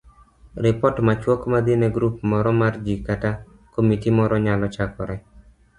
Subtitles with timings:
[0.63, 3.29] Ripot machuok madhi ne grup moro mar ji kata
[3.73, 5.15] komiti moro nyalo chakore